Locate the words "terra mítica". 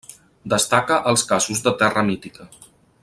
1.83-2.49